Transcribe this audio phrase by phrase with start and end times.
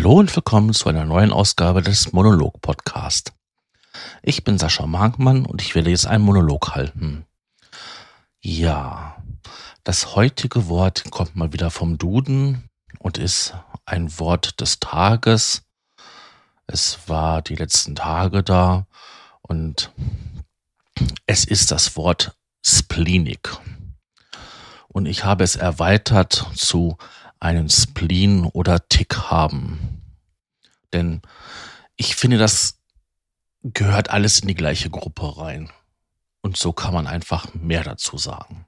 [0.00, 3.34] Hallo und willkommen zu einer neuen Ausgabe des Monolog Podcast.
[4.22, 7.26] Ich bin Sascha Markmann und ich werde jetzt einen Monolog halten.
[8.40, 9.22] Ja,
[9.84, 13.52] das heutige Wort kommt mal wieder vom Duden und ist
[13.84, 15.64] ein Wort des Tages.
[16.66, 18.86] Es war die letzten Tage da
[19.42, 19.92] und
[21.26, 23.50] es ist das Wort Spleenik.
[24.88, 26.96] Und ich habe es erweitert zu
[27.40, 30.02] einen Spleen oder Tick haben.
[30.92, 31.22] Denn
[31.96, 32.78] ich finde, das
[33.62, 35.70] gehört alles in die gleiche Gruppe rein.
[36.42, 38.66] Und so kann man einfach mehr dazu sagen.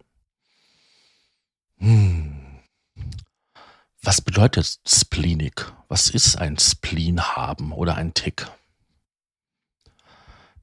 [1.79, 2.61] Hm.
[4.03, 5.73] Was bedeutet Spleenik?
[5.89, 8.47] Was ist ein Spleen haben oder ein Tick?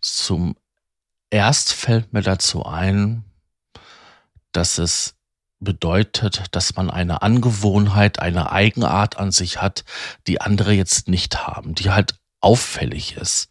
[0.01, 0.55] Zum
[1.29, 3.23] erst fällt mir dazu ein,
[4.51, 5.15] dass es
[5.59, 9.83] bedeutet, dass man eine Angewohnheit, eine Eigenart an sich hat,
[10.27, 13.49] die andere jetzt nicht haben, die halt auffällig ist.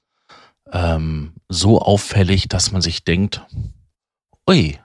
[0.73, 3.43] Ähm, so auffällig, dass man sich denkt,
[4.49, 4.79] ui,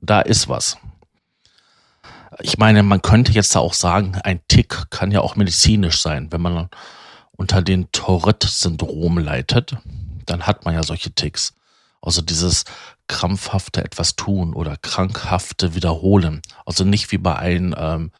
[0.00, 0.78] da ist was.
[2.40, 6.30] Ich meine, man könnte jetzt da auch sagen, ein Tick kann ja auch medizinisch sein.
[6.30, 6.68] Wenn man
[7.32, 9.76] unter den Tourette-Syndrom leitet,
[10.26, 11.54] dann hat man ja solche Ticks.
[12.00, 12.64] Also dieses
[13.08, 16.42] krampfhafte etwas tun oder krankhafte wiederholen.
[16.64, 18.12] Also nicht wie bei einem ähm,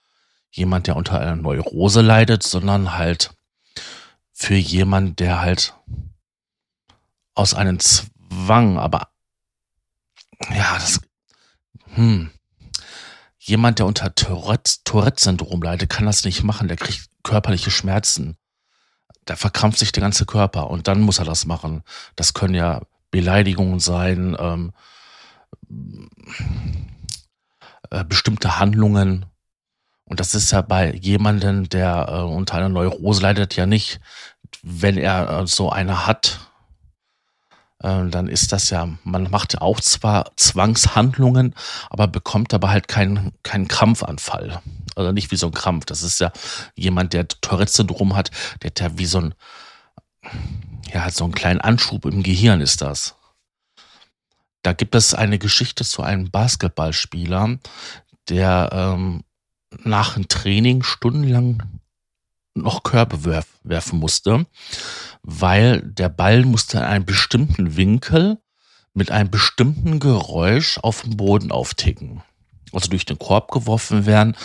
[0.50, 3.30] jemand, der unter einer Neurose leidet, sondern halt
[4.32, 5.74] für jemand, der halt
[7.34, 9.08] aus einem Zwang, aber
[10.50, 11.00] ja, das,
[11.94, 12.30] hm,
[13.38, 16.68] jemand, der unter Tourette-Syndrom leidet, kann das nicht machen.
[16.68, 18.36] Der kriegt körperliche Schmerzen.
[19.24, 21.82] Da verkrampft sich der ganze Körper und dann muss er das machen.
[22.16, 24.72] Das können ja Beleidigungen sein, ähm,
[27.90, 29.26] äh, bestimmte Handlungen.
[30.04, 34.00] Und das ist ja bei jemandem, der äh, unter einer Neurose leidet, ja nicht.
[34.62, 36.40] Wenn er äh, so eine hat,
[37.80, 41.54] äh, dann ist das ja, man macht ja auch zwar Zwangshandlungen,
[41.90, 44.60] aber bekommt aber halt keinen keinen Krampfanfall.
[44.96, 45.84] Also nicht wie so ein Krampf.
[45.84, 46.32] Das ist ja
[46.74, 48.30] jemand, der Tourette-Syndrom hat,
[48.62, 49.34] der hat ja wie so ein
[50.92, 53.14] ja, so einen kleinen Anschub im Gehirn ist das.
[54.62, 57.58] Da gibt es eine Geschichte zu einem Basketballspieler,
[58.28, 59.24] der ähm,
[59.84, 61.62] nach dem Training stundenlang
[62.54, 64.46] noch Körbe werf, werfen musste,
[65.22, 68.38] weil der Ball musste in einem bestimmten Winkel
[68.94, 72.22] mit einem bestimmten Geräusch auf dem Boden aufticken.
[72.72, 74.36] Also durch den Korb geworfen werden,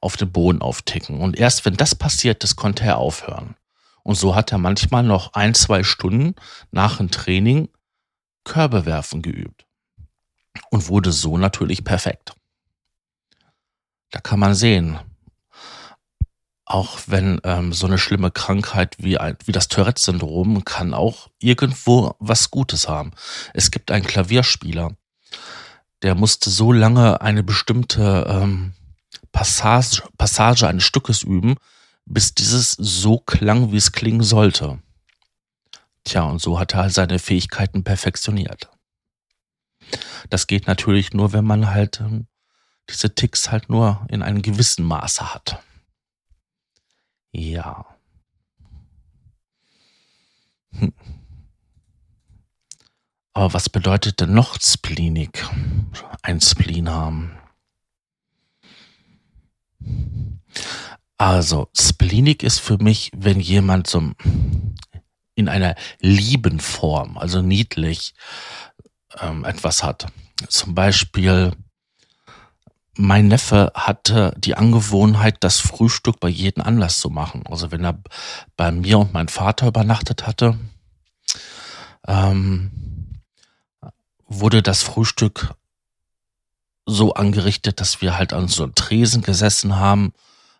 [0.00, 1.20] auf den Boden aufticken.
[1.20, 3.54] Und erst wenn das passiert das konnte er aufhören.
[4.04, 6.36] Und so hat er manchmal noch ein, zwei Stunden
[6.70, 7.68] nach dem Training
[8.44, 9.66] Körbe werfen geübt.
[10.70, 12.34] Und wurde so natürlich perfekt.
[14.10, 15.00] Da kann man sehen,
[16.64, 22.14] auch wenn ähm, so eine schlimme Krankheit wie, ein, wie das Tourette-Syndrom kann auch irgendwo
[22.20, 23.12] was Gutes haben.
[23.54, 24.92] Es gibt einen Klavierspieler,
[26.02, 28.74] der musste so lange eine bestimmte ähm,
[29.32, 31.56] Passage, Passage eines Stückes üben,
[32.06, 34.80] bis dieses so klang, wie es klingen sollte.
[36.04, 38.70] Tja, und so hat er halt seine Fähigkeiten perfektioniert.
[40.30, 42.26] Das geht natürlich nur, wenn man halt ähm,
[42.90, 45.62] diese Ticks halt nur in einem gewissen Maße hat.
[47.32, 47.86] Ja.
[50.72, 50.92] Hm.
[53.32, 55.44] Aber was bedeutet denn noch Spleenik?
[56.22, 57.36] Ein Spleen haben.
[61.16, 64.02] Also, Spleenik ist für mich, wenn jemand so
[65.36, 68.14] in einer lieben Form, also niedlich,
[69.20, 70.06] ähm, etwas hat.
[70.48, 71.52] Zum Beispiel,
[72.96, 77.44] mein Neffe hatte die Angewohnheit, das Frühstück bei jedem Anlass zu machen.
[77.46, 78.00] Also wenn er
[78.56, 80.58] bei mir und meinem Vater übernachtet hatte,
[82.06, 83.22] ähm,
[84.26, 85.54] wurde das Frühstück
[86.86, 90.12] so angerichtet, dass wir halt an so einem Tresen gesessen haben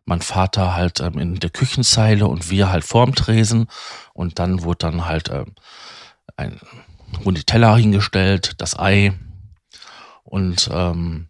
[0.04, 3.68] mein Vater halt ähm, in der Küchenzeile und wir halt vorm Tresen
[4.12, 5.54] und dann wurde dann halt ähm,
[6.36, 6.60] ein
[7.24, 9.12] die Teller hingestellt, das Ei
[10.24, 11.28] und ähm,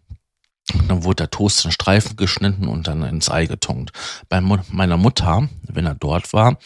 [0.87, 3.91] dann wurde der Toast in Streifen geschnitten und dann ins Ei getunkt.
[4.29, 6.57] Bei meiner Mutter, wenn er dort war,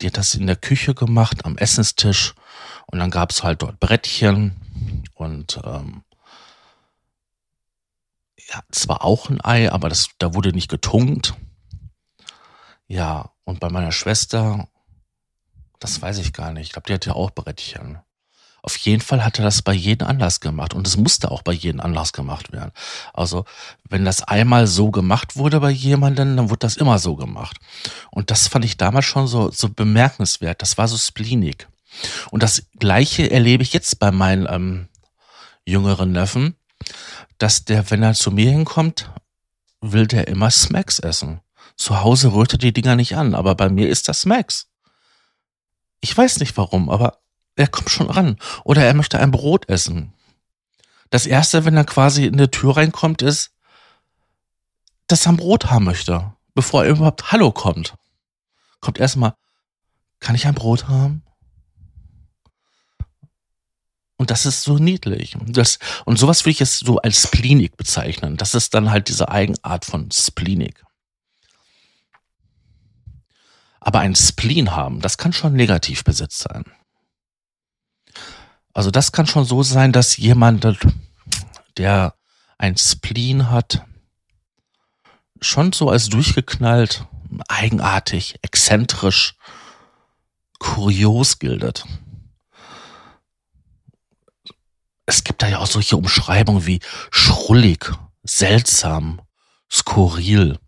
[0.00, 2.34] die hat das in der Küche gemacht, am Essenstisch.
[2.86, 4.54] Und dann gab es halt dort Brettchen
[5.14, 6.02] und ähm,
[8.52, 11.34] ja, es war auch ein Ei, aber das, da wurde nicht getunkt.
[12.90, 14.66] Ja, und bei meiner Schwester,
[15.78, 16.66] das weiß ich gar nicht.
[16.66, 18.00] Ich glaube, die hat ja auch Brettchen.
[18.62, 21.52] Auf jeden Fall hat er das bei jedem Anlass gemacht und es musste auch bei
[21.52, 22.72] jedem Anlass gemacht werden.
[23.14, 23.44] Also
[23.88, 27.58] wenn das einmal so gemacht wurde bei jemandem, dann wurde das immer so gemacht.
[28.10, 30.60] Und das fand ich damals schon so, so bemerkenswert.
[30.60, 31.68] Das war so spleenig.
[32.32, 34.88] Und das Gleiche erlebe ich jetzt bei meinen ähm,
[35.64, 36.56] jüngeren Neffen,
[37.38, 39.12] dass der, wenn er zu mir hinkommt,
[39.80, 41.40] will der immer Smacks essen.
[41.80, 44.68] Zu Hause rührt er die Dinger nicht an, aber bei mir ist das Smacks.
[46.02, 47.22] Ich weiß nicht warum, aber
[47.56, 48.36] er kommt schon ran.
[48.64, 50.12] Oder er möchte ein Brot essen.
[51.08, 53.52] Das erste, wenn er quasi in die Tür reinkommt, ist,
[55.06, 57.94] dass er ein Brot haben möchte, bevor er überhaupt Hallo kommt.
[58.80, 59.32] Kommt erstmal,
[60.18, 61.22] kann ich ein Brot haben?
[64.18, 65.34] Und das ist so niedlich.
[65.46, 68.36] Das, und sowas will ich jetzt so als Spleenig bezeichnen.
[68.36, 70.84] Das ist dann halt diese Eigenart von Spleenig.
[73.80, 76.64] Aber ein Spleen haben, das kann schon negativ besetzt sein.
[78.72, 80.66] Also das kann schon so sein, dass jemand,
[81.76, 82.14] der
[82.58, 83.84] ein Spleen hat,
[85.40, 87.06] schon so als durchgeknallt,
[87.48, 89.34] eigenartig, exzentrisch,
[90.58, 91.84] kurios gilt.
[95.06, 96.80] Es gibt da ja auch solche Umschreibungen wie
[97.10, 97.92] schrullig,
[98.22, 99.22] seltsam,
[99.70, 100.58] skurril.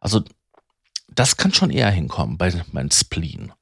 [0.00, 0.24] Also
[1.18, 3.52] das kann schon eher hinkommen bei meinem Spleen.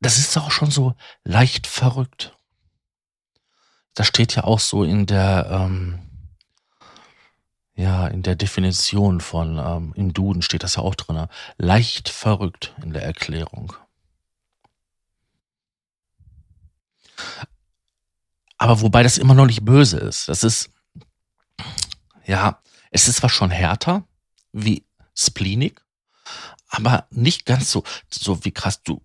[0.00, 0.94] das ist auch schon so
[1.24, 2.36] leicht verrückt.
[3.94, 5.98] Das steht ja auch so in der, ähm,
[7.74, 11.26] ja, in der Definition von, ähm, im Duden steht das ja auch drin.
[11.56, 13.74] Leicht verrückt in der Erklärung.
[18.58, 20.28] Aber wobei das immer noch nicht böse ist.
[20.28, 20.70] Das ist,
[22.24, 22.62] ja,
[22.96, 24.08] es ist zwar schon härter
[24.52, 25.82] wie spleenig,
[26.68, 29.02] aber nicht ganz so, so wie krass du,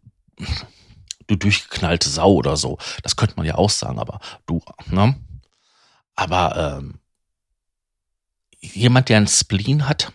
[1.28, 2.78] du durchgeknallte Sau oder so.
[3.04, 5.20] Das könnte man ja auch sagen, aber du, ne?
[6.16, 7.02] Aber ähm,
[8.62, 10.14] jemand, der ein Spleen hat,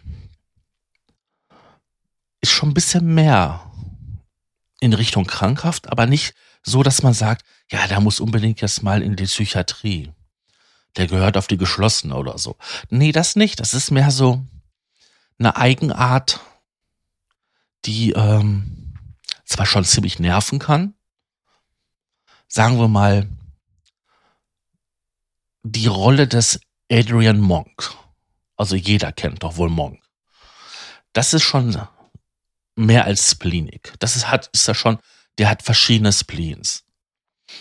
[2.41, 3.71] ist schon ein bisschen mehr
[4.81, 9.03] in Richtung krankhaft, aber nicht so, dass man sagt, ja, der muss unbedingt jetzt mal
[9.03, 10.15] in die Psychiatrie.
[10.97, 12.57] Der gehört auf die geschlossene oder so.
[12.89, 13.61] Nee, das nicht.
[13.61, 14.45] Das ist mehr so
[15.39, 16.41] eine Eigenart,
[17.85, 18.95] die ähm,
[19.45, 20.95] zwar schon ziemlich nerven kann,
[22.49, 23.29] sagen wir mal,
[25.63, 26.61] die Rolle des
[26.91, 27.95] Adrian Monk.
[28.57, 30.03] Also jeder kennt doch wohl Monk.
[31.13, 31.81] Das ist schon
[32.75, 33.93] mehr als spleenig.
[33.99, 34.99] Das ist, hat, ist ja schon,
[35.39, 36.85] der hat verschiedene Spleens.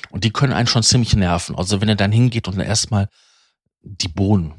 [0.09, 1.55] Und die können einen schon ziemlich nerven.
[1.55, 3.09] Also wenn er dann hingeht und erstmal
[3.85, 4.53] die Bohnen,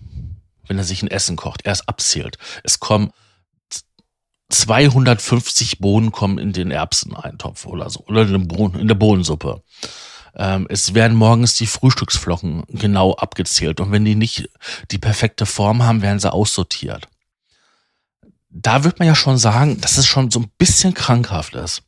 [0.66, 2.38] wenn er sich ein Essen kocht, erst abzählt.
[2.62, 3.12] Es kommen
[4.48, 9.62] 250 Bohnen kommen in den Erbseneintopf oder so, oder in, Bohnen, in der Bohnensuppe.
[10.36, 14.48] Ähm, es werden morgens die Frühstücksflocken genau abgezählt und wenn die nicht
[14.90, 17.08] die perfekte Form haben, werden sie aussortiert.
[18.50, 21.82] Da wird man ja schon sagen, dass es schon so ein bisschen krankhaft ist.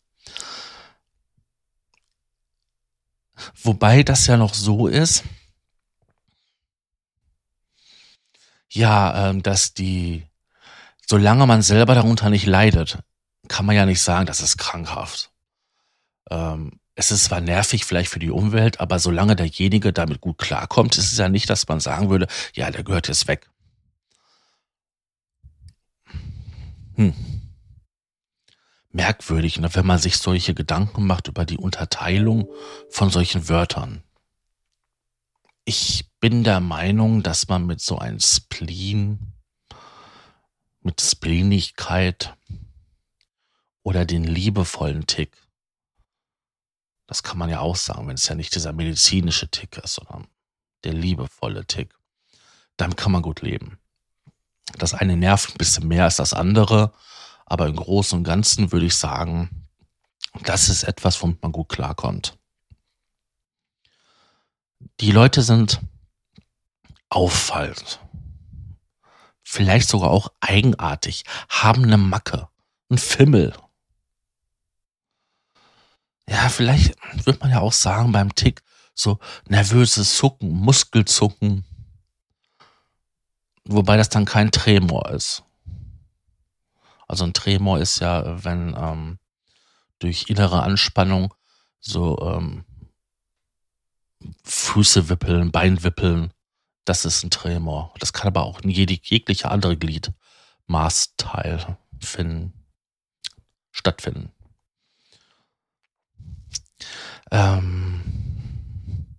[3.62, 5.22] Wobei das ja noch so ist,
[8.70, 10.26] ja, ähm, dass die,
[11.06, 12.98] solange man selber darunter nicht leidet,
[13.48, 15.30] kann man ja nicht sagen, das ist krankhaft.
[16.30, 20.98] Ähm, es ist zwar nervig vielleicht für die Umwelt, aber solange derjenige damit gut klarkommt,
[20.98, 23.48] ist es ja nicht, dass man sagen würde, ja, der gehört jetzt weg.
[26.96, 27.14] Hm.
[28.90, 32.48] Merkwürdig, ne, wenn man sich solche Gedanken macht über die Unterteilung
[32.90, 34.02] von solchen Wörtern.
[35.64, 39.34] Ich bin der Meinung, dass man mit so einem Spleen,
[40.80, 42.36] mit Spleenigkeit
[43.82, 45.36] oder den liebevollen Tick
[47.08, 50.28] das kann man ja auch sagen, wenn es ja nicht dieser medizinische Tick ist, sondern
[50.84, 51.94] der liebevolle Tick.
[52.76, 53.78] Damit kann man gut leben.
[54.76, 56.92] Das eine nervt ein bisschen mehr als das andere,
[57.46, 59.66] aber im Großen und Ganzen würde ich sagen,
[60.44, 62.36] das ist etwas, womit man gut klarkommt.
[65.00, 65.80] Die Leute sind
[67.10, 68.00] auffallend,
[69.42, 72.48] vielleicht sogar auch eigenartig, haben eine Macke,
[72.88, 73.54] einen Fimmel
[76.28, 76.94] ja, vielleicht
[77.26, 78.62] wird man ja auch sagen beim Tick,
[78.94, 81.64] so nervöses Zucken, Muskelzucken.
[83.64, 85.42] Wobei das dann kein Tremor ist.
[87.06, 89.18] Also ein Tremor ist ja, wenn ähm,
[89.98, 91.32] durch innere Anspannung
[91.80, 92.64] so ähm,
[94.44, 96.32] Füße wippeln, Bein wippeln.
[96.88, 97.92] Das ist ein Tremor.
[97.98, 102.54] Das kann aber auch in jegliche andere Gliedmaßteil finden,
[103.70, 104.32] stattfinden.
[107.30, 109.18] Ähm,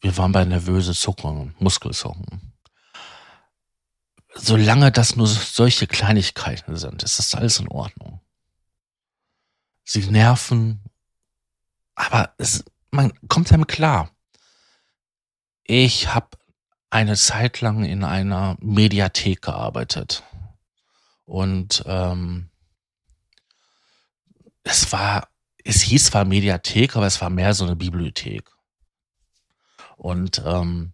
[0.00, 2.52] wir waren bei nervöse Zuckungen, Muskelzucken.
[4.34, 8.20] Solange das nur solche Kleinigkeiten sind, ist das alles in Ordnung.
[9.84, 10.82] Sie nerven,
[11.94, 14.10] aber es, man kommt damit klar.
[15.62, 16.41] Ich habe
[16.92, 20.24] eine Zeit lang in einer Mediathek gearbeitet.
[21.24, 22.50] Und ähm,
[24.62, 25.28] es war,
[25.64, 28.44] es hieß zwar Mediathek, aber es war mehr so eine Bibliothek.
[29.96, 30.92] Und ähm,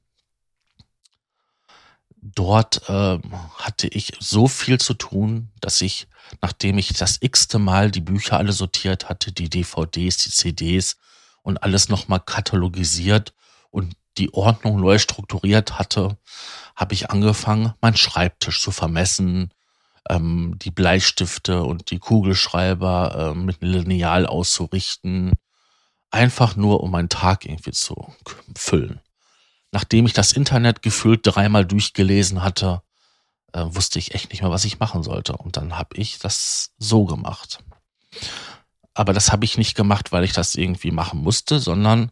[2.22, 3.18] dort äh,
[3.56, 6.06] hatte ich so viel zu tun, dass ich,
[6.40, 10.96] nachdem ich das x-te Mal die Bücher alle sortiert hatte, die DVDs, die CDs
[11.42, 13.34] und alles nochmal katalogisiert
[13.70, 16.16] und die Ordnung neu strukturiert hatte,
[16.76, 19.52] habe ich angefangen, meinen Schreibtisch zu vermessen,
[20.08, 25.32] ähm, die Bleistifte und die Kugelschreiber äh, mit Lineal auszurichten,
[26.10, 28.12] einfach nur um meinen Tag irgendwie zu
[28.56, 29.00] füllen.
[29.70, 32.82] Nachdem ich das Internet gefühlt dreimal durchgelesen hatte,
[33.52, 35.36] äh, wusste ich echt nicht mehr, was ich machen sollte.
[35.36, 37.58] Und dann habe ich das so gemacht.
[38.94, 42.10] Aber das habe ich nicht gemacht, weil ich das irgendwie machen musste, sondern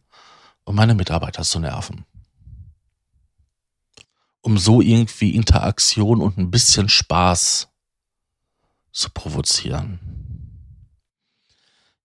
[0.66, 2.04] um meine Mitarbeiter zu nerven.
[4.42, 7.68] Um so irgendwie Interaktion und ein bisschen Spaß
[8.92, 10.00] zu provozieren.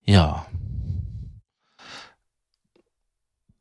[0.05, 0.45] Ja.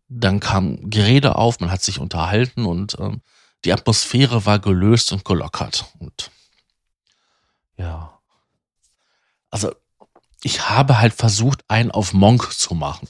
[0.09, 3.23] Dann kam Gerede auf, man hat sich unterhalten und ähm,
[3.65, 5.87] die Atmosphäre war gelöst und gelockert.
[5.99, 6.31] Und
[7.77, 8.19] ja.
[9.51, 9.75] Also,
[10.43, 13.09] ich habe halt versucht, einen auf Monk zu machen.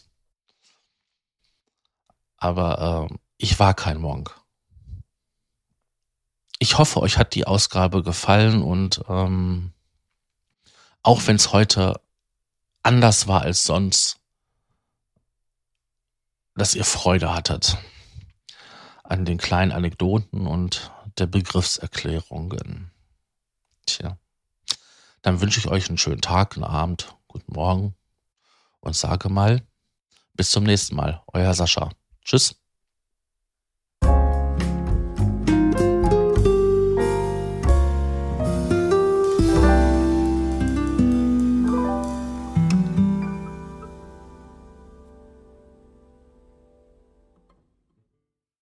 [2.40, 4.34] Aber äh, ich war kein Monk.
[6.58, 9.72] Ich hoffe, euch hat die Ausgabe gefallen und ähm,
[11.02, 12.00] auch wenn es heute
[12.82, 14.18] anders war als sonst,
[16.54, 17.78] dass ihr Freude hattet
[19.04, 22.90] an den kleinen Anekdoten und der Begriffserklärungen.
[23.86, 24.18] Tja,
[25.22, 27.96] dann wünsche ich euch einen schönen Tag, einen Abend, guten Morgen
[28.80, 29.62] und sage mal,
[30.34, 31.90] bis zum nächsten Mal, euer Sascha.
[32.24, 32.59] Tschüss.